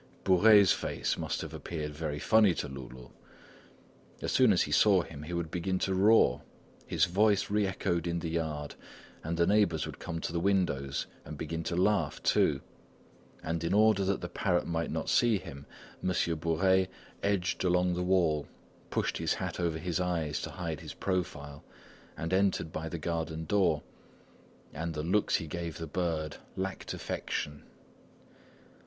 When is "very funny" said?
1.93-2.55